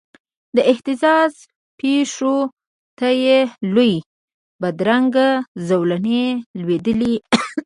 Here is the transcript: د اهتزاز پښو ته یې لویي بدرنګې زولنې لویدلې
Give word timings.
د 0.55 0.57
اهتزاز 0.71 1.33
پښو 1.79 2.35
ته 2.99 3.07
یې 3.23 3.37
لویي 3.75 3.97
بدرنګې 4.61 5.29
زولنې 5.67 6.23
لویدلې 6.59 7.15